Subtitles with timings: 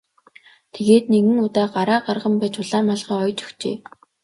[0.73, 3.75] Тэгээд нэгэн удаа гараа гарган байж улаан малгай оёж өгчээ.